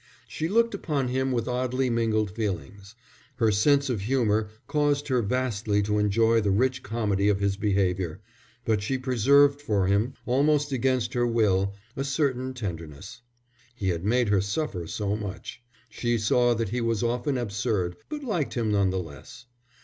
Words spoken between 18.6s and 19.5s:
none the less.